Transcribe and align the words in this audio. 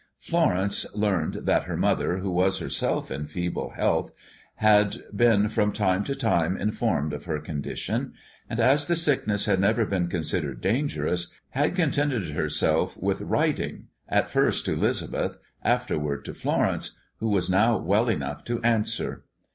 Florence 0.17 0.87
learned 0.95 1.45
that 1.45 1.65
her 1.65 1.77
mother, 1.77 2.17
who 2.17 2.31
was 2.31 2.57
herself 2.57 3.11
in 3.11 3.27
feeble 3.27 3.73
health, 3.77 4.11
had 4.55 5.03
been 5.15 5.47
from 5.47 5.71
time 5.71 6.03
to 6.03 6.15
time 6.15 6.57
informed 6.57 7.13
of 7.13 7.25
her 7.25 7.37
condition, 7.39 8.11
and, 8.49 8.59
as 8.59 8.87
the 8.87 8.95
sickness 8.95 9.45
had 9.45 9.59
never 9.59 9.85
been 9.85 10.07
considered 10.07 10.59
dangerous, 10.59 11.27
had 11.49 11.75
contented 11.75 12.31
herself 12.31 12.97
with 12.97 13.21
writing, 13.21 13.89
at 14.09 14.27
first 14.27 14.65
to 14.65 14.75
'Lisbeth, 14.75 15.37
afterward 15.63 16.25
to 16.25 16.33
Florence, 16.33 16.99
who 17.17 17.29
was 17.29 17.47
now 17.47 17.77
well 17.77 18.09
enough 18.09 18.43
to 18.43 18.59
answer. 18.63 19.23